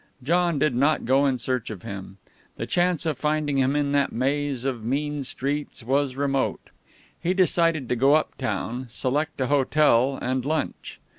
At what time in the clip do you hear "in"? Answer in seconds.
1.27-1.37, 3.75-3.91